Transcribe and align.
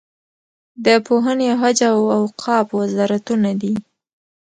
د 0.85 0.87
پوهنې 1.05 1.47
او 1.53 1.57
حج 1.61 1.79
او 1.93 1.99
اوقافو 2.17 2.73
وزارتونه 2.83 3.49
دي. 3.61 3.73